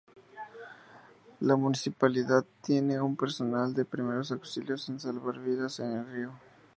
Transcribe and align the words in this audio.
La 1.39 1.55
Municipalidad 1.55 2.43
tiene 2.63 2.99
un 2.99 3.15
personal 3.15 3.75
de 3.75 3.85
primeros 3.85 4.31
auxilios 4.31 4.89
en 4.89 4.99
salvar 4.99 5.37
vidas 5.37 5.79
en 5.79 5.91
el 5.95 6.07
río. 6.11 6.31